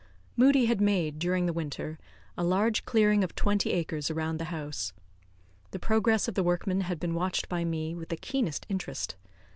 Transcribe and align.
Moodie 0.35 0.65
had 0.65 0.81
made 0.81 1.19
during 1.19 1.45
the 1.45 1.53
winter 1.53 1.99
a 2.35 2.43
large 2.43 2.85
clearing 2.85 3.23
of 3.23 3.35
twenty 3.35 3.69
acres 3.71 4.09
around 4.09 4.39
the 4.39 4.45
house. 4.45 4.93
The 5.69 5.77
progress 5.77 6.27
of 6.27 6.33
the 6.33 6.41
workmen 6.41 6.81
had 6.81 6.99
been 6.99 7.13
watched 7.13 7.47
by 7.47 7.63
me 7.63 7.93
with 7.93 8.09
the 8.09 8.17
keenest 8.17 8.65
interest. 8.67 9.15